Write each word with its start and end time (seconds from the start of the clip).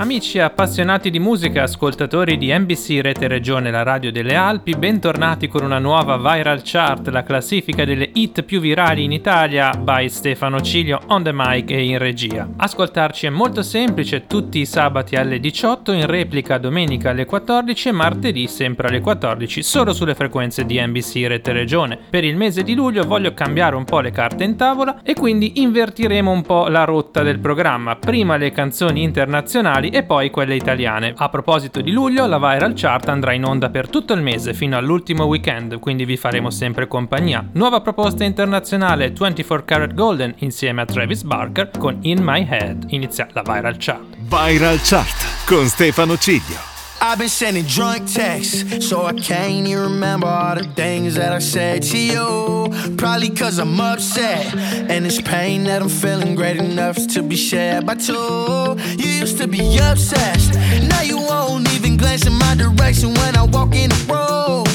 Amici 0.00 0.38
appassionati 0.38 1.10
di 1.10 1.18
musica, 1.18 1.64
ascoltatori 1.64 2.38
di 2.38 2.56
NBC 2.56 3.00
Rete 3.02 3.26
Regione, 3.26 3.72
la 3.72 3.82
radio 3.82 4.12
delle 4.12 4.36
Alpi, 4.36 4.76
bentornati 4.76 5.48
con 5.48 5.64
una 5.64 5.80
nuova 5.80 6.16
Viral 6.16 6.60
Chart, 6.62 7.08
la 7.08 7.24
classifica 7.24 7.84
delle 7.84 8.08
hit 8.14 8.44
più 8.44 8.60
virali 8.60 9.02
in 9.02 9.10
Italia 9.10 9.72
by 9.72 10.08
Stefano 10.08 10.60
Ciglio 10.60 11.00
on 11.08 11.24
the 11.24 11.32
mic 11.34 11.72
e 11.72 11.82
in 11.82 11.98
regia. 11.98 12.48
Ascoltarci 12.58 13.26
è 13.26 13.30
molto 13.30 13.62
semplice, 13.62 14.26
tutti 14.28 14.60
i 14.60 14.66
sabati 14.66 15.16
alle 15.16 15.40
18, 15.40 15.90
in 15.90 16.06
replica 16.06 16.58
domenica 16.58 17.10
alle 17.10 17.24
14 17.24 17.88
e 17.88 17.92
martedì 17.92 18.46
sempre 18.46 18.86
alle 18.86 19.00
14, 19.00 19.64
solo 19.64 19.92
sulle 19.92 20.14
frequenze 20.14 20.64
di 20.64 20.80
NBC 20.80 21.24
Rete 21.26 21.50
Regione. 21.50 21.98
Per 22.08 22.22
il 22.22 22.36
mese 22.36 22.62
di 22.62 22.76
luglio 22.76 23.02
voglio 23.02 23.34
cambiare 23.34 23.74
un 23.74 23.84
po' 23.84 23.98
le 23.98 24.12
carte 24.12 24.44
in 24.44 24.54
tavola 24.54 25.02
e 25.02 25.14
quindi 25.14 25.60
invertiremo 25.60 26.30
un 26.30 26.42
po' 26.42 26.68
la 26.68 26.84
rotta 26.84 27.24
del 27.24 27.40
programma. 27.40 27.96
Prima 27.96 28.36
le 28.36 28.52
canzoni 28.52 29.02
internazionali 29.02 29.86
e 29.88 30.02
poi 30.02 30.30
quelle 30.30 30.54
italiane. 30.54 31.12
A 31.16 31.28
proposito 31.28 31.80
di 31.80 31.90
luglio, 31.90 32.26
la 32.26 32.38
Viral 32.38 32.74
Chart 32.74 33.08
andrà 33.08 33.32
in 33.32 33.44
onda 33.44 33.70
per 33.70 33.88
tutto 33.88 34.12
il 34.12 34.22
mese 34.22 34.54
fino 34.54 34.76
all'ultimo 34.76 35.24
weekend, 35.24 35.78
quindi 35.78 36.04
vi 36.04 36.16
faremo 36.16 36.50
sempre 36.50 36.86
compagnia. 36.86 37.46
Nuova 37.52 37.80
proposta 37.80 38.24
internazionale 38.24 39.10
24 39.10 39.64
Karat 39.64 39.94
Golden 39.94 40.34
insieme 40.38 40.82
a 40.82 40.84
Travis 40.84 41.22
Barker 41.22 41.70
con 41.78 41.98
In 42.02 42.22
My 42.22 42.46
Head. 42.48 42.86
Inizia 42.88 43.28
la 43.32 43.42
Viral 43.42 43.76
Chart. 43.78 44.16
Viral 44.16 44.78
Chart 44.82 45.46
con 45.46 45.66
Stefano 45.66 46.16
Ciglio. 46.16 46.77
I've 47.00 47.18
been 47.18 47.28
sending 47.28 47.64
drunk 47.64 48.12
texts, 48.12 48.88
so 48.88 49.06
I 49.06 49.12
can't 49.12 49.68
even 49.68 49.82
remember 49.82 50.26
all 50.26 50.56
the 50.56 50.64
things 50.64 51.14
that 51.14 51.32
I 51.32 51.38
said 51.38 51.82
to 51.84 51.98
you. 51.98 52.96
Probably 52.96 53.30
cause 53.30 53.58
I'm 53.58 53.80
upset, 53.80 54.52
and 54.54 55.06
it's 55.06 55.20
pain 55.20 55.64
that 55.64 55.80
I'm 55.80 55.88
feeling 55.88 56.34
great 56.34 56.56
enough 56.56 56.96
to 57.14 57.22
be 57.22 57.36
shared 57.36 57.86
by 57.86 57.94
two. 57.94 58.76
You 58.98 59.08
used 59.08 59.38
to 59.38 59.46
be 59.46 59.78
obsessed, 59.78 60.54
now 60.88 61.02
you 61.02 61.18
won't 61.18 61.72
even 61.74 61.96
glance 61.96 62.26
in 62.26 62.32
my 62.32 62.54
direction 62.56 63.14
when 63.14 63.36
I 63.36 63.44
walk 63.44 63.74
in 63.74 63.90
the 63.90 64.06
room. 64.08 64.67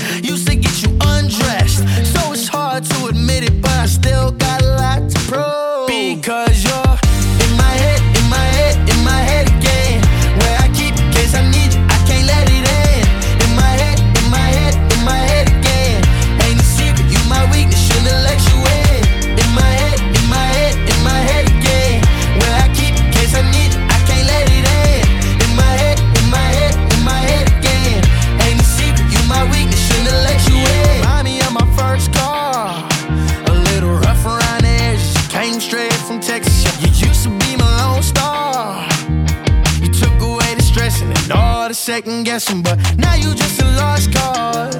Second 41.98 42.24
guessing, 42.24 42.64
but 42.64 42.76
now 42.98 43.14
you 43.14 43.36
just 43.36 43.62
a 43.62 43.66
lost 43.82 44.12
cause. 44.12 44.76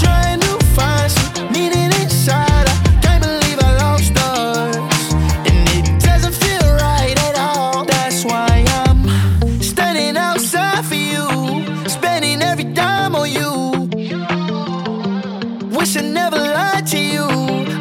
Trying 0.00 0.40
to 0.40 0.54
find 0.74 1.08
some 1.08 1.52
meaning 1.52 1.90
inside. 2.00 2.66
I 2.72 2.76
can't 3.00 3.22
believe 3.22 3.58
I 3.68 3.70
lost 3.84 4.10
and 5.50 5.62
it 5.76 5.84
doesn't 6.06 6.34
feel 6.42 6.66
right 6.84 7.16
at 7.28 7.36
all. 7.38 7.84
That's 7.84 8.24
why 8.24 8.64
I'm 8.80 9.00
standing 9.62 10.16
outside 10.16 10.84
for 10.84 11.00
you, 11.12 11.24
spending 11.88 12.42
every 12.42 12.68
dime 12.80 13.14
on 13.14 13.30
you. 13.38 13.52
Wish 15.78 15.96
I 15.96 16.02
never 16.20 16.38
lied 16.56 16.88
to 16.88 16.98
you. 16.98 17.26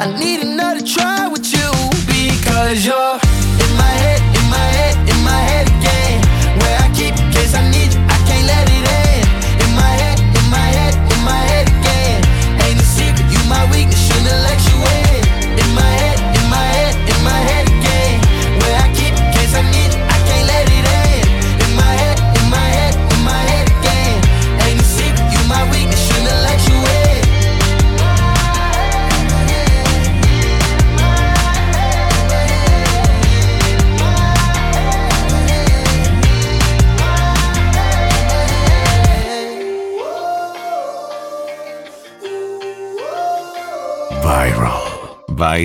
I 0.03 0.05
need 0.19 0.39
another 0.49 0.85
try 0.85 1.27
with 1.27 1.47
you 1.51 1.69
because 2.05 2.85
you're. 2.85 3.22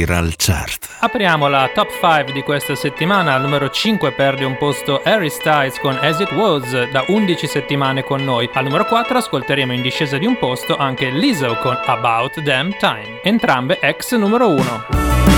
Viral 0.08 0.32
Chart. 0.36 0.88
Apriamo 1.00 1.48
la 1.48 1.70
top 1.74 1.90
5 2.00 2.32
di 2.32 2.42
questa 2.42 2.74
settimana. 2.74 3.34
Al 3.34 3.42
numero 3.42 3.68
5 3.68 4.12
perde 4.12 4.46
un 4.46 4.56
posto 4.56 5.02
Harry 5.04 5.28
Styles 5.28 5.78
con 5.80 5.98
As 6.00 6.18
It 6.18 6.32
Was 6.32 6.88
da 6.90 7.04
11 7.06 7.46
settimane 7.46 8.02
con 8.02 8.24
noi. 8.24 8.48
Al 8.54 8.64
numero 8.64 8.86
4 8.86 9.18
ascolteremo 9.18 9.74
in 9.74 9.82
discesa 9.82 10.16
di 10.16 10.24
un 10.24 10.38
posto 10.38 10.78
anche 10.78 11.10
Lizzo 11.10 11.58
con 11.58 11.78
About 11.84 12.40
Damn 12.40 12.74
Time. 12.78 13.20
Entrambe 13.22 13.78
ex 13.80 14.16
numero 14.16 14.48
1. 14.48 15.37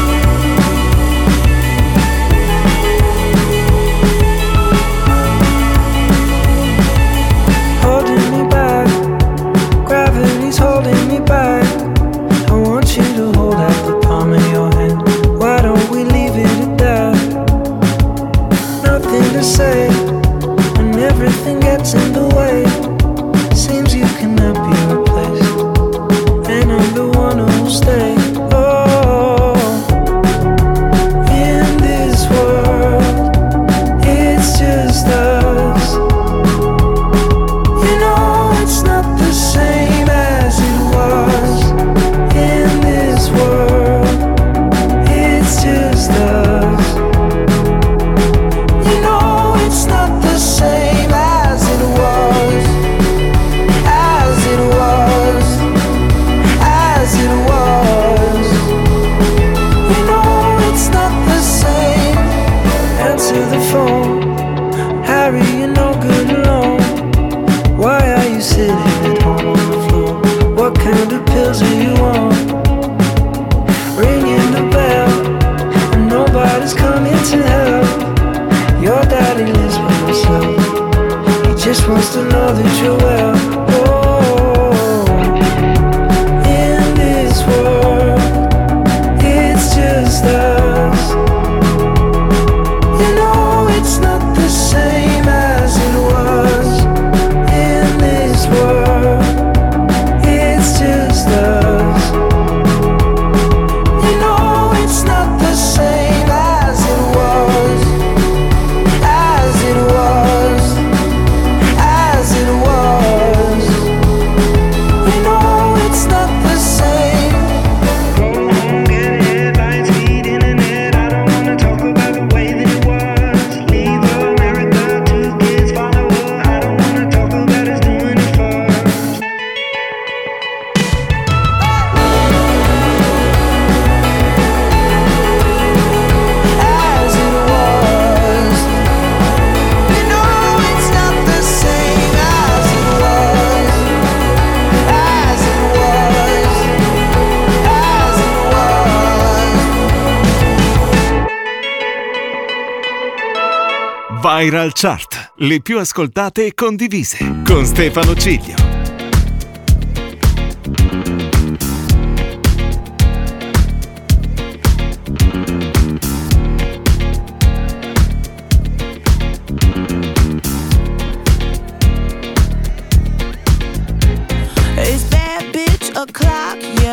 Viral 154.51 154.73
Chart, 154.75 155.35
le 155.37 155.61
più 155.61 155.79
ascoltate 155.79 156.47
e 156.47 156.55
condivise, 156.55 157.43
con 157.47 157.65
Stefano 157.65 158.17
Ciglio. 158.17 158.57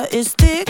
It's 0.09 0.33
thick 0.33 0.66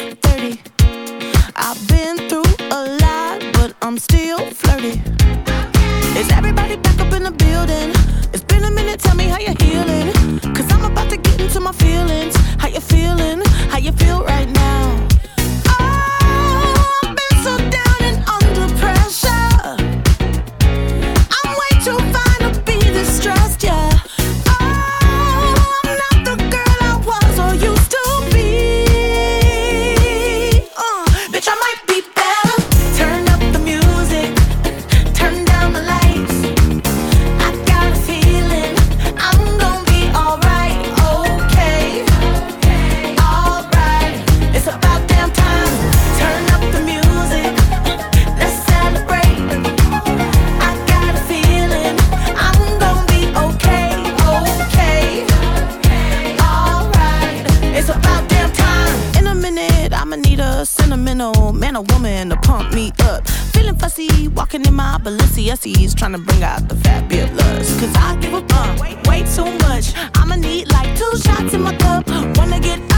Wanna 72.17 72.59
get 72.59 72.96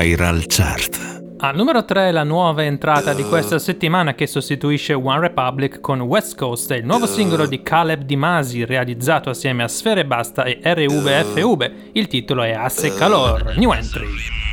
Viral 0.00 0.46
Chart. 0.48 0.99
Al 1.42 1.56
numero 1.56 1.86
3 1.86 2.12
la 2.12 2.22
nuova 2.22 2.64
entrata 2.64 3.14
di 3.14 3.22
questa 3.24 3.58
settimana 3.58 4.14
che 4.14 4.26
sostituisce 4.26 4.92
One 4.92 5.20
Republic 5.20 5.80
con 5.80 6.02
West 6.02 6.36
Coast, 6.36 6.70
il 6.72 6.84
nuovo 6.84 7.06
singolo 7.06 7.46
di 7.46 7.62
Caleb 7.62 8.02
Di 8.02 8.14
Masi 8.14 8.66
realizzato 8.66 9.30
assieme 9.30 9.62
a 9.62 9.68
Sfere 9.68 10.04
Basta 10.04 10.44
e 10.44 10.60
RVFV. 10.62 11.70
Il 11.92 12.08
titolo 12.08 12.42
è 12.42 12.52
Asse 12.52 12.94
Calor, 12.94 13.54
New 13.56 13.72
Entry. 13.72 14.06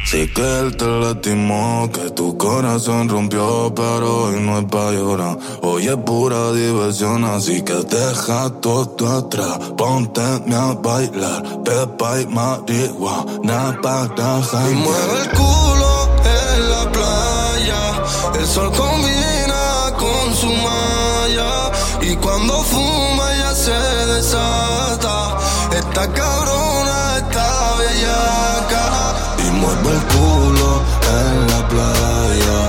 Sí 0.06 0.32
que 0.34 0.42
él 0.42 0.78
te 0.78 0.86
lastimó, 0.86 1.90
que 1.92 2.10
tu 2.12 2.38
corazón 2.38 3.10
rompió, 3.10 3.74
pero 3.76 4.24
hoy 4.24 4.40
no 4.40 4.60
es 4.60 4.66
pa' 4.72 4.94
llorar. 4.94 5.38
Hoy 5.64 5.88
es 5.88 5.98
pura 5.98 6.54
diversión, 6.54 7.26
así 7.26 7.62
que 7.62 7.74
deja 7.74 8.50
todo 8.62 9.18
atrás. 9.18 9.60
Ponte 9.76 10.22
a 10.22 10.74
bailar, 10.82 11.44
pepa 11.66 12.22
y 12.22 12.26
marihuana 12.28 13.78
para 13.82 14.40
Y 14.72 14.76
mueve 14.76 15.24
el 15.24 15.30
culo 15.32 16.37
la 16.60 16.92
playa, 16.92 18.04
el 18.40 18.48
sol 18.48 18.72
combina 18.72 19.94
con 19.98 20.36
su 20.36 20.48
malla. 20.48 21.72
Y 22.02 22.16
cuando 22.16 22.64
fuma 22.64 23.34
ya 23.36 23.54
se 23.54 23.80
desata, 24.14 25.38
esta 25.72 26.12
cabrona 26.14 27.18
está 27.18 27.76
bellaca. 27.80 29.16
y 29.40 29.52
mueve 29.52 29.92
el 29.92 30.04
culo 30.14 30.82
en 31.20 31.48
la 31.52 31.68
playa. 31.68 32.60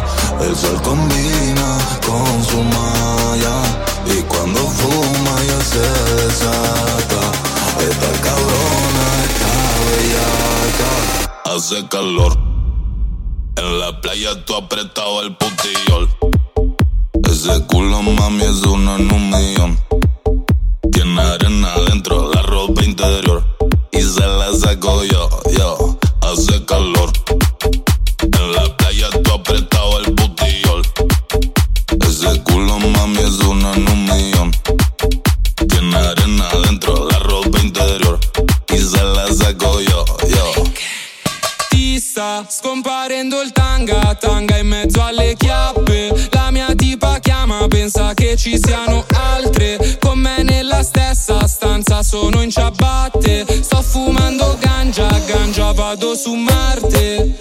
El 0.40 0.57
sol 0.57 0.80
combina 0.83 1.78
con 2.07 2.45
su 2.45 2.62
malla. 2.62 3.57
Y 4.07 4.23
cuando 4.23 4.61
fuma 4.61 5.35
ya 5.50 5.61
se 5.73 5.87
desata. 6.23 7.23
Esta 7.88 8.11
cabrona 8.26 9.04
está 9.28 9.52
bellaca. 9.90 11.57
Hace 11.57 11.87
calor. 11.88 12.48
En 13.58 13.80
la 13.80 14.00
playa 14.00 14.44
tú 14.44 14.54
apretado 14.54 15.20
el 15.22 15.34
putillol. 15.34 16.08
Ese 17.28 17.66
culo 17.66 18.02
mami 18.02 18.44
es 18.44 18.62
uno 18.62 18.96
en 18.96 19.12
un 19.12 19.30
millón. 19.30 19.78
Tiene 20.92 21.20
arena 21.20 21.74
adentro, 21.74 22.30
la 22.32 22.42
ropa 22.42 22.84
interior. 22.84 23.42
Y 23.90 24.00
se 24.00 24.24
la 24.24 24.52
saco 24.54 25.02
yo. 25.02 25.28
Ci 48.49 48.59
siano 48.59 49.05
altre. 49.14 49.99
Con 50.00 50.19
me 50.19 50.43
nella 50.43 50.83
stessa 50.83 51.47
stanza 51.47 52.02
sono 52.02 52.40
in 52.40 52.50
ciabatte. 52.50 53.45
Sto 53.61 53.83
fumando 53.83 54.57
ganja, 54.59 55.07
ganja 55.26 55.73
vado 55.73 56.14
su 56.14 56.33
Marte. 56.33 57.37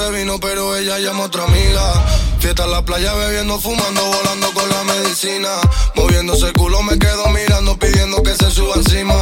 Se 0.00 0.10
vino, 0.12 0.38
pero 0.40 0.76
ella 0.76 0.98
llama 0.98 1.24
a 1.24 1.26
otra 1.26 1.44
amiga. 1.44 2.06
Fiesta 2.38 2.64
en 2.64 2.70
la 2.70 2.82
playa, 2.82 3.12
bebiendo, 3.14 3.58
fumando, 3.58 4.02
volando 4.04 4.52
con 4.52 4.68
la 4.68 4.82
medicina. 4.84 5.48
Moviéndose 5.94 6.46
el 6.46 6.52
culo, 6.54 6.82
me 6.82 6.98
quedo 6.98 7.26
mirando, 7.28 7.76
pidiendo 7.78 8.22
que 8.22 8.34
se 8.34 8.50
suba 8.50 8.76
encima. 8.76 9.14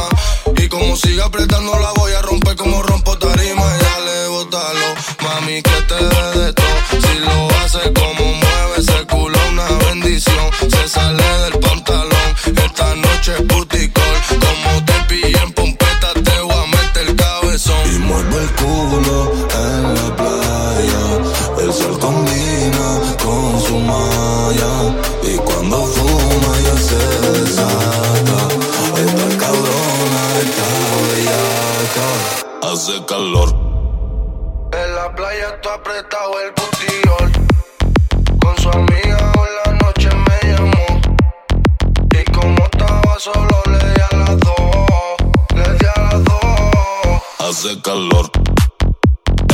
Y 0.55 0.67
como 0.69 0.95
siga 0.95 1.25
apretando, 1.25 1.77
la 1.79 1.91
voy 1.93 2.13
a 2.13 2.21
romper 2.21 2.55
como 2.55 2.81
rompo 2.83 3.17
tarima. 3.17 3.65
Y 3.75 3.83
dale, 3.83 4.27
bótalo, 4.27 4.95
mami, 5.21 5.61
que 5.61 5.81
te 5.89 5.95
dé 5.95 6.45
de 6.45 6.53
todo. 6.53 6.77
Si 7.01 7.19
lo 7.19 7.49
hace 7.59 7.93
como 7.93 8.25
mueve 8.41 8.75
ese 8.77 9.05
culo, 9.07 9.39
una 9.51 9.67
bendición. 9.87 10.49
Se 10.69 10.87
sale 10.87 11.23
del 11.43 11.59
pantalón, 11.59 12.29
esta 12.45 12.95
noche 12.95 13.33
es 13.37 13.41
puticol. 13.41 14.15
Como 14.29 14.85
te 14.85 14.93
pillé 15.09 15.41
en 15.43 15.51
pompeta, 15.53 16.13
te 16.13 16.39
voy 16.41 16.63
a 16.63 16.67
meter 16.67 17.09
el 17.09 17.15
cabezón. 17.15 17.95
Y 17.95 17.99
mueve 17.99 18.43
el 18.43 18.51
culo 18.53 19.38
está 35.61 35.73
apretado 35.73 36.31
el 36.39 36.51
botillón. 36.51 37.47
Con 38.39 38.57
su 38.59 38.69
amiga 38.69 39.31
hoy 39.37 39.49
la 39.65 39.71
noche 39.73 40.09
me 40.27 40.53
llamó. 40.53 40.87
Y 42.17 42.31
como 42.31 42.63
estaba 42.63 43.19
solo 43.19 43.61
le 43.65 43.77
di 43.77 44.01
a 44.09 44.15
las 44.15 44.39
dos. 44.39 45.15
Le 45.55 45.73
di 45.77 45.85
a 45.95 46.01
las 46.01 46.23
dos. 46.23 47.21
Hace 47.39 47.81
calor. 47.81 48.31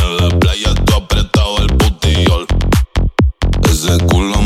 En 0.02 0.18
la 0.18 0.40
playa 0.40 0.74
tú 0.86 0.94
apretado 0.94 1.58
el 1.60 1.76
putillol. 1.76 2.46
Ese 3.64 3.98
culo 4.06 4.42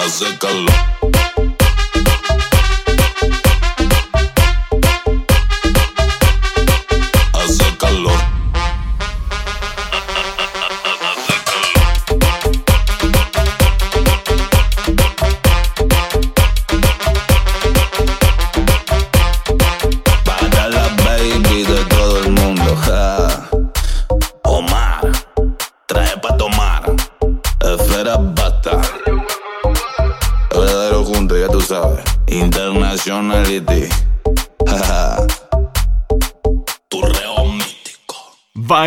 Hace 0.00 0.38
calor. 0.38 0.99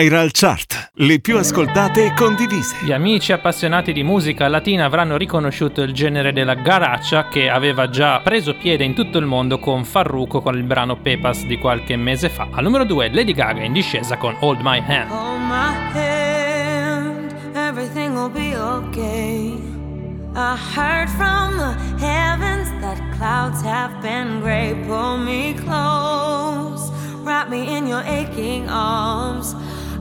Viral 0.04 0.32
Chart, 0.34 0.90
le 0.96 1.22
più 1.22 1.38
ascoltate 1.38 2.08
e 2.08 2.14
condivise. 2.14 2.76
Gli 2.84 2.92
amici 2.92 3.32
appassionati 3.32 3.94
di 3.94 4.04
musica 4.04 4.50
latina 4.50 4.84
avranno 4.84 5.16
riconosciuto 5.16 5.82
il 5.82 5.94
genere 5.94 6.34
della 6.34 6.56
garaccia 6.56 7.30
che 7.30 7.50
aveva 7.50 7.90
già 7.90 8.20
preso 8.20 8.54
piede 8.58 8.84
in 8.84 8.94
tutto 8.94 9.18
il 9.18 9.26
mondo 9.26 9.60
con 9.60 9.86
Farruko 9.86 10.42
con 10.42 10.58
il 10.58 10.64
brano 10.64 10.98
Pepas 10.98 11.46
di 11.46 11.58
qualche 11.58 11.96
mese 11.96 12.28
fa. 12.28 12.50
Al 12.52 12.64
numero 12.66 12.84
2 12.84 13.14
Lady 13.14 13.32
Gaga 13.32 13.62
in 13.64 13.72
discesa 13.72 14.18
con 14.18 14.36
Hold 14.42 14.60
My 14.62 14.84
Hand. 14.86 15.10
Hold 15.10 15.40
my 15.40 15.74
hand, 15.94 17.34
everything 17.56 18.14
will 18.14 18.30
be 18.30 18.58
okay. 18.58 19.54
I 20.36 20.58
heard 20.76 21.08
from 21.12 21.56
the 21.56 21.78
heavens 22.06 22.68
that 22.82 23.00
clouds 23.16 23.62
have 23.62 24.02
been 24.02 24.42
gray. 24.42 24.76
Pull 24.86 25.20
me 25.20 25.54
close, 25.54 26.92
wrap 27.24 27.48
me 27.48 27.78
in 27.78 27.88
your 27.88 28.04
aching 28.06 28.68
arms. 28.68 29.56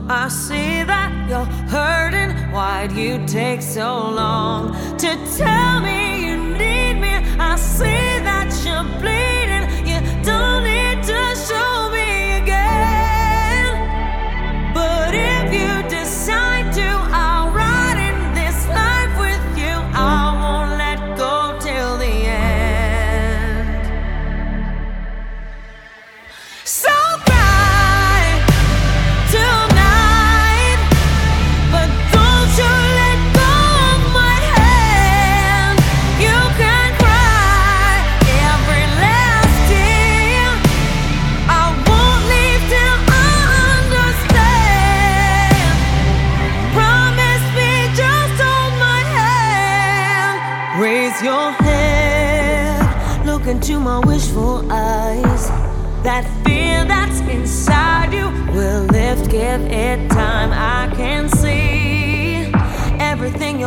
I 0.09 0.27
see 0.27 0.83
that 0.83 1.29
you're 1.29 1.45
hurting. 1.69 2.31
Why'd 2.51 2.91
you 2.91 3.25
take 3.25 3.61
so 3.61 4.09
long 4.09 4.73
to 4.97 5.15
tell 5.37 5.79
me 5.79 6.02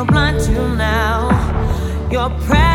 blind 0.06 0.40
to 0.40 0.76
now. 0.76 1.28
Your 2.10 2.30
presence. 2.30 2.65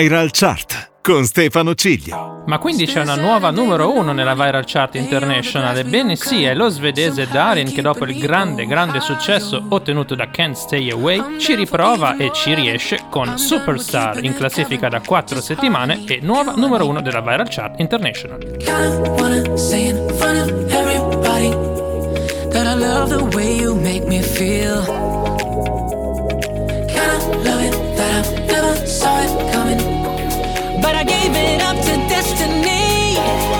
Viral 0.00 0.30
Chart 0.32 0.92
con 1.02 1.26
Stefano 1.26 1.74
Ciglio. 1.74 2.42
Ma 2.46 2.58
quindi 2.58 2.86
c'è 2.86 3.02
una 3.02 3.16
nuova 3.16 3.50
numero 3.50 3.94
uno 3.94 4.12
nella 4.12 4.32
Viral 4.32 4.64
Chart 4.66 4.94
International? 4.94 5.76
Ebbene 5.76 6.16
sì, 6.16 6.44
è 6.44 6.54
lo 6.54 6.70
svedese 6.70 7.28
Darin 7.28 7.70
che 7.70 7.82
dopo 7.82 8.06
il 8.06 8.18
grande, 8.18 8.64
grande 8.64 9.00
successo 9.00 9.62
ottenuto 9.68 10.14
da 10.14 10.30
Can't 10.30 10.56
Stay 10.56 10.90
Away 10.90 11.38
ci 11.38 11.54
riprova 11.54 12.16
e 12.16 12.30
ci 12.32 12.54
riesce 12.54 13.00
con 13.10 13.36
Superstar 13.36 14.24
in 14.24 14.34
classifica 14.34 14.88
da 14.88 15.00
4 15.00 15.38
settimane 15.42 16.04
e 16.06 16.20
nuova 16.22 16.54
numero 16.56 16.88
uno 16.88 17.02
della 17.02 17.20
Viral 17.20 17.48
Chart 17.50 17.78
International. 17.78 18.38
that 22.50 22.66
I 22.66 22.74
love 22.74 23.10
the 23.10 23.24
way 23.36 23.60
you 23.60 23.74
make 23.74 24.06
me 24.08 24.22
feel. 24.22 24.82
Kinda 26.88 27.48
love 27.48 27.59
but 30.90 30.96
I 30.96 31.04
gave 31.04 31.32
it 31.36 31.62
up 31.62 31.76
to 31.76 31.94
destiny. 32.08 33.59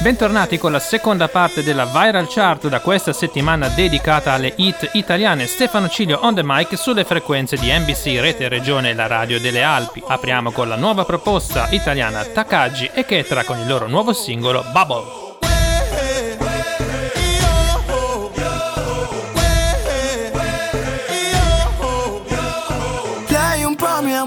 Bentornati 0.00 0.58
con 0.58 0.70
la 0.70 0.78
seconda 0.78 1.26
parte 1.26 1.64
della 1.64 1.84
Viral 1.84 2.28
Chart 2.28 2.68
da 2.68 2.80
questa 2.80 3.12
settimana 3.12 3.66
dedicata 3.66 4.32
alle 4.32 4.52
hit 4.56 4.90
italiane 4.92 5.48
Stefano 5.48 5.88
Cilio 5.88 6.20
on 6.22 6.36
the 6.36 6.42
mic 6.44 6.78
sulle 6.78 7.02
frequenze 7.02 7.56
di 7.56 7.72
NBC 7.72 8.20
Rete 8.20 8.46
Regione 8.48 8.90
e 8.90 8.94
la 8.94 9.08
Radio 9.08 9.40
delle 9.40 9.64
Alpi. 9.64 10.00
Apriamo 10.06 10.52
con 10.52 10.68
la 10.68 10.76
nuova 10.76 11.04
proposta 11.04 11.66
italiana 11.70 12.24
Takagi 12.24 12.90
e 12.94 13.04
Ketra 13.04 13.42
con 13.42 13.58
il 13.58 13.66
loro 13.66 13.88
nuovo 13.88 14.12
singolo 14.12 14.64
Bubble. 14.72 15.26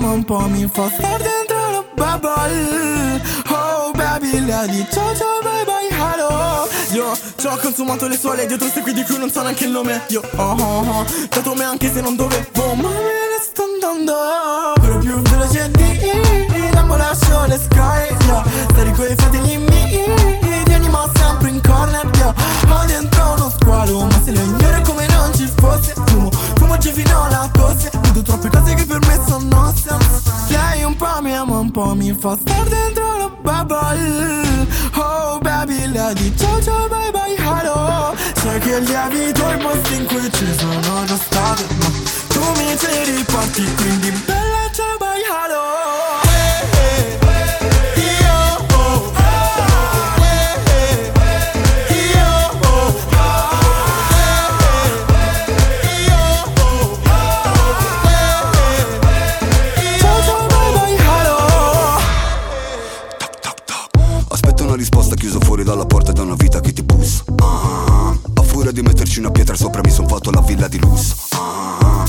Un 0.03 0.25
po' 0.25 0.47
mi 0.47 0.67
fa 0.67 0.89
star 0.89 1.21
dentro 1.21 1.71
la 1.71 1.84
bubble 1.95 3.21
Oh 3.49 3.91
baby, 3.91 4.45
lei 4.45 4.69
di 4.69 4.86
ciao 4.91 5.15
ciao 5.15 5.61
hello 6.02 6.68
Io 6.92 7.18
ci 7.38 7.48
ho 7.48 7.58
consumato 7.58 8.08
le 8.08 8.18
suole 8.18 8.46
dietro 8.46 8.68
questi 8.70 8.94
di 8.94 9.04
cui 9.04 9.18
non 9.18 9.30
so 9.30 9.42
neanche 9.42 9.66
il 9.66 9.72
nome 9.72 10.02
Io 10.10 10.22
oh 10.36 10.56
oh 10.58 11.00
oh, 11.00 11.06
dato 11.30 11.54
me 11.54 11.64
anche 11.64 11.92
se 11.92 12.02
non 12.02 12.16
dovevo 12.16 12.74
Ma 12.76 12.90
me 12.90 12.90
ne 12.90 13.40
sto 13.42 13.64
andando 13.64 14.14
Però 14.82 14.98
più 14.98 15.22
veloce 15.22 15.72
di 15.72 16.70
Dammo 16.72 16.96
lascio 16.96 17.46
le 17.46 17.58
sky 17.58 18.26
yeah. 18.26 18.44
Stare 18.70 18.92
coi 18.92 19.16
fratelli 19.16 19.58
miei 19.58 20.40
Ti 20.66 20.74
animo 20.74 21.10
sempre 21.16 21.50
in 21.50 21.62
corner 21.62 22.10
yeah. 22.16 22.34
Ho 22.70 22.86
dentro 22.86 23.34
uno 23.36 23.50
squalo 23.50 24.06
Ma 24.06 24.22
se 24.24 24.32
lo 24.32 24.40
ignoro 24.40 24.82
come 24.82 25.06
non 25.08 25.34
ci 25.36 25.50
fosse 25.56 25.94
Fumo, 26.06 26.30
fumo 26.32 26.78
giù 26.78 26.92
fino 26.92 27.24
alla 27.24 27.50
tosse 27.52 27.90
Vedo 28.02 28.22
troppe 28.22 28.50
cose 28.50 28.74
che 28.74 28.86
per 28.86 29.00
me 29.08 29.20
sono 29.28 29.40
po' 31.71 31.95
mi 31.95 32.13
fa 32.13 32.38
star 32.38 32.67
dentro 32.67 33.17
la 33.17 33.29
bubble. 33.41 34.67
Oh 34.95 35.39
baby, 35.39 35.88
lei 35.88 36.13
di 36.15 36.38
ciao 36.38 36.62
ciao 36.62 36.88
bye 36.88 37.12
bye 37.12 37.36
hello. 37.38 38.13
Sai 38.36 38.60
che 38.60 38.79
lievito 38.79 39.49
i 39.51 39.57
posti 39.57 39.95
in 39.95 40.05
cui 40.05 40.31
ci 40.31 40.47
sono 40.57 41.05
già 41.05 41.15
stato 41.15 41.63
Ma 41.79 41.88
tu 42.27 42.39
mi 42.57 42.77
ci 42.77 43.12
riporti 43.12 43.73
quindi 43.75 44.12
bella 44.25 44.40
pietra 69.52 69.56
sopra 69.56 69.82
mi 69.84 69.92
son 69.92 70.08
fatto 70.08 70.32
la 70.32 70.42
villa 70.42 70.68
di 70.68 70.80
lusso. 70.80 71.16
Ah, 71.32 72.06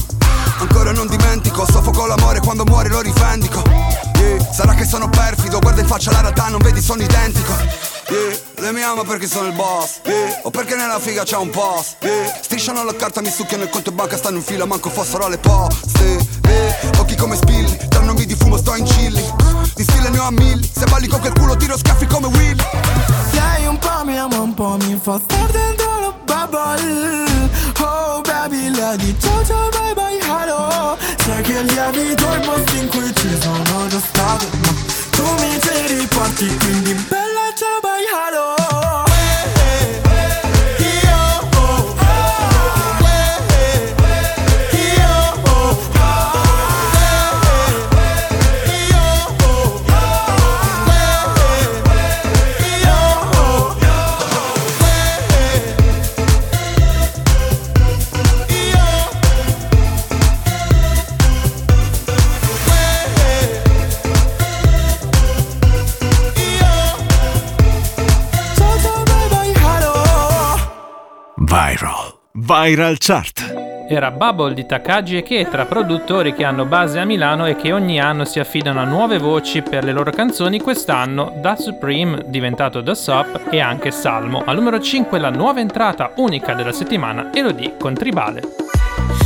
Ancora 0.59 0.93
non 0.93 1.09
dimentico, 1.09 1.65
soffoco 1.69 2.07
l'amore 2.07 2.41
quando 2.41 2.65
muore 2.65 2.89
lo 2.89 3.01
rivendico. 3.01 3.63
Yeah, 4.17 4.53
Sarà 4.53 4.75
che 4.75 4.85
sono 4.85 5.09
perfido, 5.09 5.59
guarda 5.59 5.81
in 5.81 5.87
faccia 5.87 6.13
la 6.13 6.21
realtà, 6.21 6.49
non 6.49 6.61
vedi 6.61 6.81
sono 6.81 7.03
identico. 7.03 7.53
Yeah, 8.09 8.39
Lei 8.59 8.73
mi 8.73 8.83
ama 8.83 9.03
perché 9.05 9.27
sono 9.27 9.47
il 9.47 9.55
boss 9.55 10.01
yeah, 10.05 10.41
O 10.43 10.51
perché 10.51 10.75
nella 10.75 10.99
figa 10.99 11.23
c'è 11.23 11.37
un 11.37 11.51
yeah, 11.53 12.41
Strisciano 12.43 12.85
la 12.85 12.95
carta, 12.95 13.21
mi 13.21 13.31
succhiano 13.31 13.63
il 13.63 13.71
conto 13.71 13.91
e 13.91 13.93
banca, 13.93 14.17
stanno 14.17 14.37
in 14.37 14.43
fila, 14.43 14.65
manco 14.65 14.91
fossero 14.91 15.25
alle 15.25 15.39
poste 15.39 16.19
Occhi 16.99 17.17
come 17.17 17.37
spilli, 17.37 17.77
tra 17.89 18.03
nomi 18.03 18.27
di 18.27 18.35
fumo 18.35 18.57
sto 18.57 18.75
in 18.77 18.85
chilli. 18.85 19.25
Di 19.75 19.83
stile 19.83 20.11
ne 20.11 20.19
ho 20.19 20.25
a 20.27 20.31
mille, 20.31 20.69
se 20.71 20.85
balli 20.85 21.07
con 21.07 21.21
quel 21.21 21.33
culo 21.33 21.57
tiro 21.57 21.77
scaffi 21.77 22.07
come 22.07 22.27
Will. 22.27 22.57
Lei 23.33 23.67
un 23.67 23.79
po' 23.79 24.05
mi 24.05 24.19
ama, 24.19 24.39
un 24.39 24.55
po' 24.55 24.77
mi 24.81 24.99
fa 25.03 25.21
star 25.25 25.51
dentro 25.51 25.82
la 26.43 26.47
bubble 26.47 27.25
Oh 27.79 28.21
baby, 28.23 28.71
lei 28.71 28.97
di 28.97 29.15
ciao 29.21 29.45
ciao 29.45 29.69
bye 29.71 29.95
bye 29.95 30.19
hello 30.19 30.97
Sai 31.19 31.43
che 31.43 31.63
lievito 31.63 32.35
i 32.35 32.41
posti 32.41 32.79
in 32.79 32.89
cui 32.89 33.15
ci 33.15 33.41
sono 33.41 33.87
già 33.89 34.01
stato 34.01 34.47
Ma 34.63 34.73
tu 35.11 35.23
mi 35.41 35.61
ci 35.61 35.95
riporti, 35.95 36.57
quindi 36.57 36.95
bella 37.09 37.53
ciao 37.55 37.81
bye 37.81 38.03
hello 38.11 39.12
Viral. 71.53 72.15
Viral 72.33 72.97
chart. 72.97 73.85
Era 73.87 74.11
Bubble 74.11 74.55
di 74.55 74.65
Takagi 74.65 75.19
e 75.19 75.23
Ketra, 75.23 75.67
produttori 75.67 76.33
che 76.33 76.45
hanno 76.45 76.65
base 76.65 76.99
a 76.99 77.05
Milano 77.05 77.45
e 77.45 77.57
che 77.57 77.73
ogni 77.73 78.01
anno 78.01 78.25
si 78.25 78.41
affidano 78.41 78.81
a 78.81 78.85
nuove 78.85 79.19
voci 79.19 79.61
per 79.61 79.85
le 79.85 79.93
loro 79.93 80.11
canzoni. 80.11 80.63
Quest'anno 80.63 81.35
Da 81.43 81.55
Supreme, 81.57 82.25
diventato 82.29 82.81
Da 82.81 82.95
Sop 82.95 83.49
e 83.51 83.61
anche 83.61 83.91
Salmo. 83.91 84.43
Al 84.47 84.57
numero 84.57 84.81
5 84.81 85.19
la 85.19 85.29
nuova 85.29 85.61
entrata 85.61 86.13
unica 86.17 86.55
della 86.55 86.73
settimana, 86.73 87.29
Elodie 87.35 87.77
con 87.77 87.93
Tribale. 87.93 88.62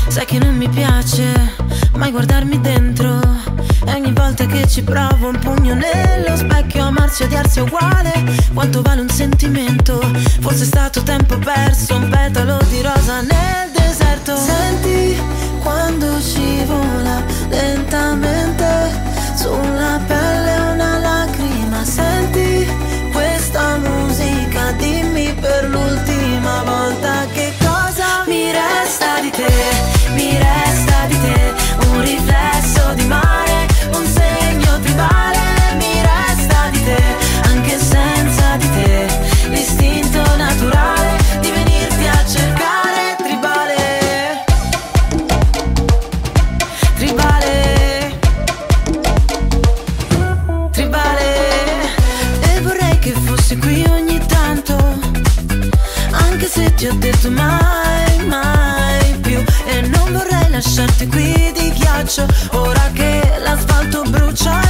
Sai 0.09 0.25
che 0.25 0.39
non 0.39 0.57
mi 0.57 0.69
piace 0.69 1.55
mai 1.97 2.11
guardarmi 2.11 2.61
dentro. 2.61 3.21
E 3.87 3.93
ogni 3.93 4.13
volta 4.13 4.47
che 4.47 4.67
ci 4.69 4.83
provo 4.83 5.29
un 5.29 5.39
pugno 5.39 5.75
nello 5.75 6.37
specchio 6.37 6.85
Amarsi 6.85 7.23
e 7.23 7.27
odiarsi 7.27 7.59
è 7.59 7.63
uguale. 7.63 8.13
Quanto 8.53 8.83
vale 8.83 9.01
un 9.01 9.09
sentimento? 9.09 10.01
Forse 10.41 10.63
è 10.63 10.67
stato 10.67 11.03
tempo 11.03 11.39
perso 11.39 11.97
Un 11.97 12.09
petalo 12.09 12.59
di 12.69 12.83
rosa 12.83 13.21
nel 13.21 13.71
deserto. 13.73 14.37
Senti 14.37 15.17
quando 15.63 16.21
scivola 16.21 17.23
lentamente 17.49 18.91
Sulla 19.37 20.01
pelle 20.07 20.57
una 20.73 20.99
lacrima. 20.99 21.85
Senti 21.85 22.67
questa 23.13 23.77
musica 23.77 24.73
Dimmi 24.73 25.33
per 25.41 25.69
l'ultima 25.69 26.63
volta 26.65 27.27
che 27.33 27.46
mi 28.97 29.05
resta 29.05 29.21
di 29.21 29.31
te 29.31 29.96
t-shirt 60.97 61.09
qui 61.09 61.53
di 61.53 61.73
ghiaccio 61.73 62.27
Ora 62.53 62.91
che 62.93 63.39
l'asfalto 63.39 64.03
brucia 64.03 64.66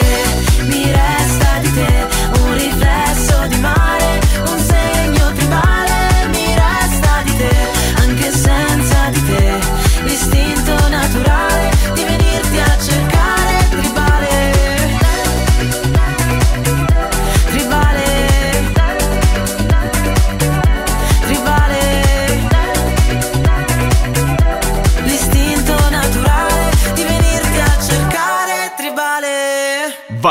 resta 0.00 0.23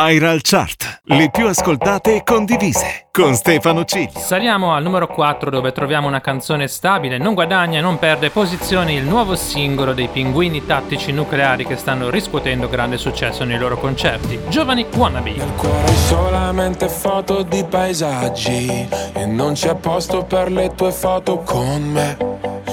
Viral 0.06 0.42
Chart. 0.42 1.02
Le 1.06 1.30
più 1.32 1.48
ascoltate 1.48 2.16
e 2.16 2.24
condivise. 2.24 3.08
Con 3.10 3.36
Stefano 3.36 3.86
Ciglio. 3.86 4.20
Saliamo 4.20 4.74
al 4.74 4.84
numero 4.84 5.08
4 5.08 5.50
dove 5.50 5.72
troviamo 5.72 6.08
una 6.08 6.20
canzone 6.20 6.68
stabile, 6.68 7.18
non 7.18 7.34
guadagna 7.34 7.78
e 7.78 7.82
non 7.82 8.00
perde 8.00 8.30
posizioni, 8.30 8.96
il 8.96 9.06
nuovo 9.06 9.36
singolo 9.36 9.94
dei 9.94 10.10
pinguini 10.10 10.66
tattici 10.66 11.14
nucleari 11.14 11.66
che 11.66 11.78
stanno 11.78 12.10
riscuotendo 12.10 12.68
grande 12.68 12.98
successo 12.98 13.46
nei 13.46 13.58
loro 13.58 13.78
concerti. 13.78 14.40
Giovani 14.50 14.86
Wannabe. 14.94 15.36
Hai 15.40 15.96
solamente 15.96 16.90
foto 16.90 17.44
di 17.44 17.64
paesaggi 17.64 18.90
e 19.14 19.26
non 19.26 19.54
c'è 19.54 19.76
posto 19.76 20.26
per 20.26 20.52
le 20.52 20.74
tue 20.76 20.92
foto 20.92 21.38
con 21.40 21.82
me. 21.82 22.73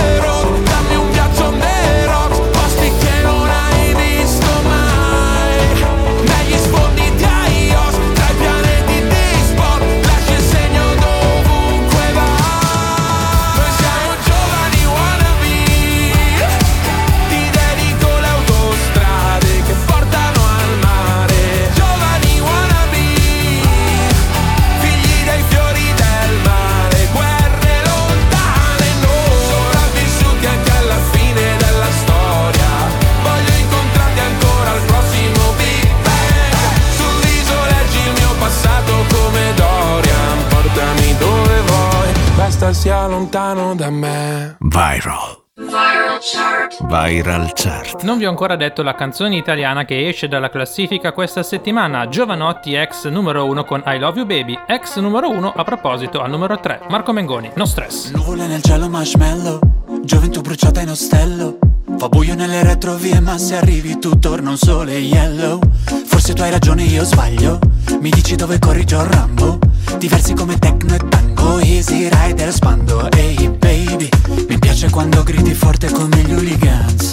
lontano 43.07 43.75
da 43.75 43.89
me. 43.89 44.57
Viral. 44.59 45.39
Viral 45.55 46.19
chart. 46.21 46.85
Viral 46.87 47.51
Chart. 47.53 48.03
Non 48.03 48.17
vi 48.17 48.25
ho 48.25 48.29
ancora 48.29 48.55
detto 48.55 48.81
la 48.81 48.95
canzone 48.95 49.35
italiana 49.35 49.85
che 49.85 50.07
esce 50.07 50.27
dalla 50.27 50.49
classifica 50.49 51.11
questa 51.11 51.43
settimana, 51.43 52.07
Giovanotti 52.07 52.73
ex 52.73 53.07
numero 53.09 53.45
1 53.45 53.63
con 53.65 53.83
I 53.85 53.99
Love 53.99 54.19
You 54.19 54.25
Baby, 54.25 54.57
ex 54.67 54.97
numero 54.97 55.29
1 55.29 55.53
a 55.55 55.63
proposito 55.63 56.21
al 56.21 56.29
numero 56.29 56.59
3, 56.59 56.81
Marco 56.89 57.11
Mengoni, 57.11 57.51
No 57.55 57.65
Stress. 57.65 58.11
Nuvole 58.11 58.47
nel 58.47 58.61
cielo 58.61 58.89
marshmallow 58.89 59.59
Gioventù 60.03 60.41
bruciata 60.41 60.81
in 60.81 60.89
ostello 60.89 61.57
Fa 61.97 62.07
buio 62.07 62.33
nelle 62.33 62.63
retrovie 62.63 63.19
ma 63.19 63.37
se 63.37 63.57
arrivi 63.57 63.99
tu 63.99 64.17
torna 64.17 64.49
un 64.49 64.57
sole 64.57 64.97
yellow 64.97 65.59
Forse 66.05 66.33
tu 66.33 66.41
hai 66.41 66.49
ragione 66.49 66.83
io 66.83 67.03
sbaglio 67.03 67.59
Mi 67.99 68.09
dici 68.09 68.35
dove 68.35 68.57
corri 68.57 68.83
John 68.85 69.11
Rambo 69.11 69.59
Diversi 69.97 70.33
come 70.33 70.57
techno 70.57 70.95
e 70.95 70.99
tango 71.09 71.59
Easy 71.59 72.09
rider 72.09 72.51
spando 72.51 73.09
Ehi 73.11 73.49
baby. 73.49 74.09
Mi 74.47 74.57
piace 74.57 74.89
quando 74.89 75.23
gridi 75.23 75.53
forte 75.53 75.89
come 75.91 76.17
gli 76.17 76.33
hooligans. 76.33 77.09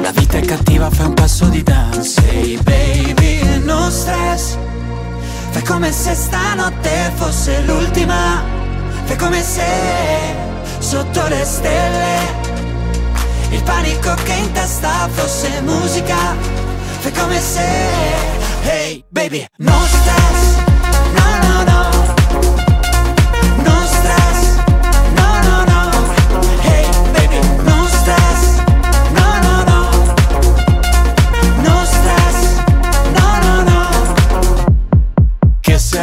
La 0.00 0.10
vita 0.12 0.38
è 0.38 0.40
cattiva 0.42 0.90
fai 0.90 1.06
un 1.06 1.14
passo 1.14 1.46
di 1.46 1.62
dance. 1.62 2.22
Ehi 2.28 2.58
baby 2.62 3.62
no 3.64 3.90
stress. 3.90 4.56
Fai 5.50 5.62
come 5.62 5.92
se 5.92 6.14
stanotte 6.14 7.12
fosse 7.14 7.62
l'ultima. 7.62 8.42
Fai 9.04 9.16
come 9.16 9.42
se 9.42 9.64
sotto 10.78 11.26
le 11.28 11.44
stelle 11.44 12.54
il 13.50 13.62
panico 13.62 14.14
che 14.24 14.32
in 14.32 14.52
testa 14.52 15.08
fosse 15.12 15.60
musica. 15.62 16.16
Fai 16.98 17.12
come 17.12 17.40
se 17.40 17.64
Hey 18.62 19.04
baby 19.10 19.46
No 19.58 19.72
stress 19.86 20.65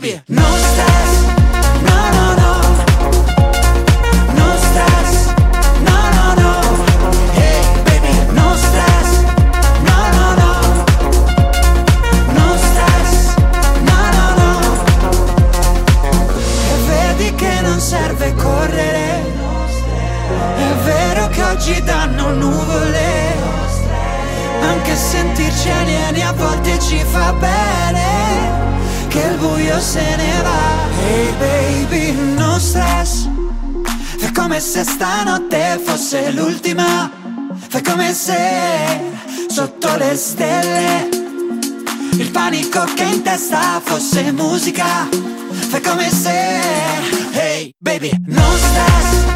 baby. 0.00 0.20
No 0.28 0.42
stress 0.42 1.15
Se 29.78 30.00
ne 30.00 30.42
va. 30.42 30.88
Hey 31.04 31.32
baby, 31.38 32.12
no 32.34 32.58
stress. 32.58 33.28
Fai 34.18 34.32
come 34.32 34.58
se 34.58 34.82
stanotte 34.84 35.80
fosse 35.84 36.32
l'ultima. 36.32 37.10
Fai 37.68 37.82
come 37.82 38.12
se 38.14 38.36
sotto 39.48 39.96
le 39.96 40.16
stelle 40.16 41.08
Il 42.12 42.30
panico 42.30 42.84
che 42.94 43.04
in 43.04 43.22
testa 43.22 43.80
fosse 43.84 44.32
musica. 44.32 45.08
Fai 45.68 45.80
come 45.82 46.10
se 46.10 46.30
Hey 47.32 47.74
baby, 47.78 48.10
no 48.26 48.42
stress 48.56 49.35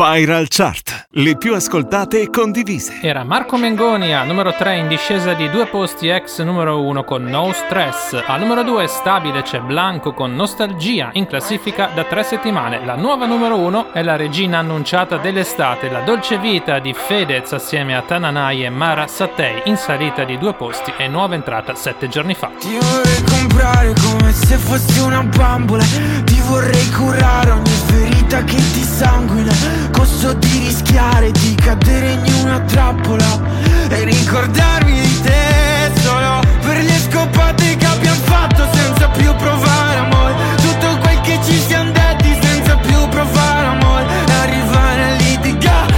Viral 0.00 0.48
Chart. 0.48 0.89
Le 1.12 1.36
più 1.36 1.56
ascoltate 1.56 2.20
e 2.20 2.30
condivise. 2.30 3.00
Era 3.02 3.24
Marco 3.24 3.56
Mengoni 3.56 4.14
a 4.14 4.22
numero 4.22 4.54
3 4.54 4.76
in 4.76 4.86
discesa 4.86 5.32
di 5.32 5.50
due 5.50 5.66
posti 5.66 6.06
ex 6.06 6.40
numero 6.42 6.80
1 6.82 7.02
con 7.02 7.24
No 7.24 7.50
Stress. 7.52 8.22
Al 8.24 8.38
numero 8.38 8.62
2 8.62 8.86
stabile 8.86 9.42
c'è 9.42 9.58
Blanco 9.58 10.14
con 10.14 10.36
Nostalgia 10.36 11.10
in 11.14 11.26
classifica 11.26 11.90
da 11.92 12.04
tre 12.04 12.22
settimane. 12.22 12.84
La 12.84 12.94
nuova 12.94 13.26
numero 13.26 13.58
1 13.58 13.92
è 13.92 14.04
la 14.04 14.14
regina 14.14 14.58
annunciata 14.58 15.16
dell'estate, 15.16 15.90
la 15.90 16.02
dolce 16.02 16.38
vita 16.38 16.78
di 16.78 16.94
Fedez 16.94 17.50
assieme 17.54 17.96
a 17.96 18.02
Tananai 18.02 18.64
e 18.64 18.70
Mara 18.70 19.08
Sattei 19.08 19.62
in 19.64 19.76
salita 19.76 20.22
di 20.22 20.38
due 20.38 20.54
posti 20.54 20.92
e 20.96 21.08
nuova 21.08 21.34
entrata 21.34 21.74
sette 21.74 22.06
giorni 22.06 22.34
fa. 22.34 22.52
Ti 22.56 22.78
vorrei 22.78 23.22
comprare 23.24 23.94
come 24.00 24.32
se 24.32 24.54
fossi 24.54 25.00
una 25.00 25.24
bambola 25.24 25.82
Ti 25.82 26.40
vorrei 26.46 26.88
curare 26.92 27.50
ogni 27.50 27.70
ferita 27.86 28.44
che 28.44 28.54
ti 28.54 28.82
sanguina 28.82 29.52
Costo 29.90 30.34
di 30.34 30.58
rischiare 30.58 30.99
di 31.32 31.54
cadere 31.54 32.12
in 32.12 32.32
una 32.42 32.60
trappola 32.60 33.40
E 33.88 34.04
ricordarmi 34.04 35.00
di 35.00 35.20
te 35.22 35.90
solo 36.02 36.40
per 36.60 36.82
le 36.82 36.98
scopate 36.98 37.76
che 37.76 37.86
abbiamo 37.86 38.20
fatto 38.24 38.68
senza 38.72 39.08
più 39.08 39.34
provare 39.34 39.98
amore. 39.98 40.34
Tutto 40.56 40.98
quel 40.98 41.20
che 41.22 41.38
ci 41.42 41.58
siamo 41.58 41.90
detti 41.90 42.36
senza 42.40 42.76
più 42.76 43.08
provare 43.08 43.66
amore. 43.66 44.04
E 44.26 44.32
arrivare 44.32 45.02
a 45.02 45.10
litigare 45.16 45.89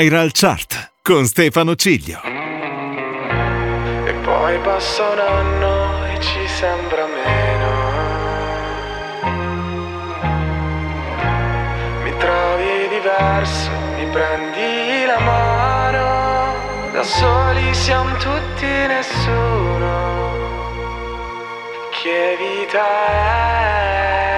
Viral 0.00 0.30
Chart 0.32 0.92
con 1.02 1.26
Stefano 1.26 1.74
Ciglio. 1.74 2.20
E 2.22 4.12
poi 4.22 4.56
passa 4.60 5.08
un 5.08 5.18
anno 5.18 6.04
e 6.06 6.20
ci 6.20 6.46
sembra 6.46 7.04
meno. 7.04 7.70
Mi 12.04 12.16
trovi 12.16 12.88
diverso, 12.90 13.70
mi 13.96 14.06
prendi 14.12 15.04
la 15.04 15.18
mano. 15.18 16.92
Da 16.92 17.02
soli 17.02 17.74
siamo 17.74 18.16
tutti 18.18 18.66
nessuno. 18.66 20.32
Che 21.90 22.36
vita 22.38 22.86
è? 22.86 24.37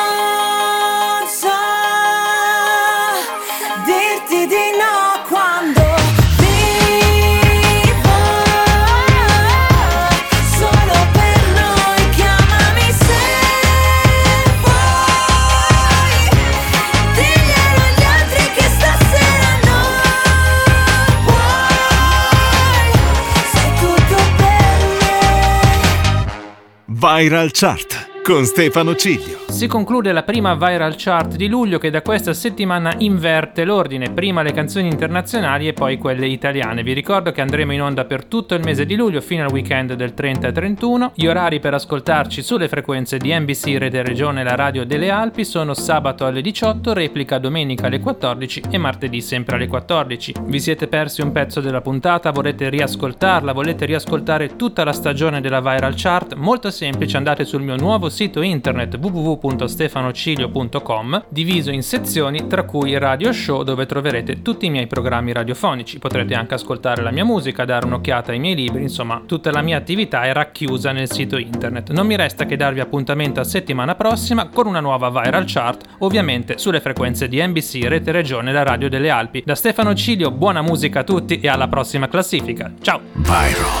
me. 27.19 27.29
Viral 27.29 27.51
Chart 27.51 28.00
con 28.23 28.45
Stefano 28.45 28.95
Ciglio. 28.95 29.39
Si 29.49 29.67
conclude 29.67 30.11
la 30.11 30.23
prima 30.23 30.53
viral 30.53 30.93
chart 30.95 31.35
di 31.35 31.47
luglio 31.47 31.79
che 31.79 31.89
da 31.89 32.01
questa 32.01 32.33
settimana 32.33 32.93
inverte 32.99 33.65
l'ordine, 33.65 34.11
prima 34.11 34.43
le 34.43 34.53
canzoni 34.53 34.87
internazionali 34.87 35.67
e 35.67 35.73
poi 35.73 35.97
quelle 35.97 36.27
italiane. 36.27 36.83
Vi 36.83 36.93
ricordo 36.93 37.31
che 37.31 37.41
andremo 37.41 37.73
in 37.73 37.81
onda 37.81 38.05
per 38.05 38.25
tutto 38.25 38.53
il 38.53 38.63
mese 38.63 38.85
di 38.85 38.95
luglio 38.95 39.21
fino 39.21 39.43
al 39.43 39.51
weekend 39.51 39.93
del 39.93 40.13
30 40.13 40.47
e 40.47 40.51
31. 40.51 41.11
Gli 41.15 41.25
orari 41.25 41.59
per 41.59 41.73
ascoltarci 41.73 42.41
sulle 42.41 42.69
frequenze 42.69 43.17
di 43.17 43.33
NBC 43.33 43.77
Rete 43.77 44.03
Regione 44.03 44.43
la 44.43 44.55
radio 44.55 44.85
delle 44.85 45.09
Alpi 45.09 45.43
sono 45.43 45.73
sabato 45.73 46.25
alle 46.25 46.41
18, 46.41 46.93
replica 46.93 47.39
domenica 47.39 47.87
alle 47.87 47.99
14 47.99 48.63
e 48.69 48.77
martedì 48.77 49.19
sempre 49.21 49.55
alle 49.55 49.67
14. 49.67 50.35
Vi 50.43 50.59
siete 50.59 50.87
persi 50.87 51.21
un 51.21 51.31
pezzo 51.31 51.59
della 51.59 51.81
puntata, 51.81 52.31
volete 52.31 52.69
riascoltarla, 52.69 53.51
volete 53.51 53.85
riascoltare 53.85 54.55
tutta 54.55 54.83
la 54.83 54.93
stagione 54.93 55.41
della 55.41 55.59
viral 55.59 55.93
chart? 55.95 56.35
Molto 56.35 56.69
semplice, 56.69 57.17
andate 57.17 57.45
sul 57.45 57.61
mio 57.61 57.75
nuovo 57.75 58.09
sito 58.11 58.41
internet 58.41 58.99
www.stefanocilio.com 59.01 61.25
diviso 61.29 61.71
in 61.71 61.81
sezioni 61.81 62.45
tra 62.47 62.63
cui 62.63 62.97
Radio 62.97 63.31
Show 63.31 63.63
dove 63.63 63.85
troverete 63.85 64.41
tutti 64.41 64.65
i 64.67 64.69
miei 64.69 64.87
programmi 64.87 65.31
radiofonici. 65.33 65.99
Potrete 65.99 66.33
anche 66.35 66.55
ascoltare 66.55 67.01
la 67.01 67.11
mia 67.11 67.25
musica, 67.25 67.65
dare 67.65 67.85
un'occhiata 67.85 68.31
ai 68.31 68.39
miei 68.39 68.55
libri, 68.55 68.83
insomma 68.83 69.21
tutta 69.25 69.51
la 69.51 69.61
mia 69.61 69.75
attività 69.77 70.23
è 70.23 70.31
racchiusa 70.33 70.91
nel 70.91 71.11
sito 71.11 71.37
internet. 71.37 71.91
Non 71.91 72.05
mi 72.05 72.15
resta 72.15 72.45
che 72.45 72.55
darvi 72.55 72.81
appuntamento 72.81 73.39
a 73.39 73.43
settimana 73.43 73.95
prossima 73.95 74.49
con 74.49 74.67
una 74.67 74.79
nuova 74.79 75.09
viral 75.09 75.45
chart, 75.47 75.85
ovviamente 75.99 76.57
sulle 76.57 76.81
frequenze 76.81 77.27
di 77.27 77.41
NBC 77.41 77.85
Rete 77.85 78.11
Regione 78.11 78.51
la 78.51 78.63
radio 78.63 78.89
delle 78.89 79.09
Alpi. 79.09 79.43
Da 79.45 79.55
Stefano 79.55 79.95
Cilio, 79.95 80.31
buona 80.31 80.61
musica 80.61 80.99
a 80.99 81.03
tutti 81.03 81.39
e 81.39 81.47
alla 81.47 81.67
prossima 81.67 82.07
classifica. 82.07 82.71
Ciao! 82.81 82.99
Viral. 83.13 83.71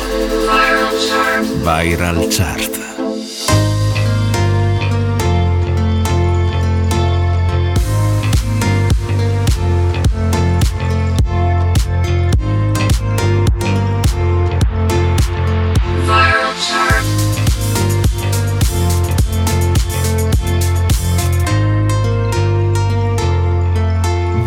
Viral 1.63 2.27
Chart. 2.29 2.90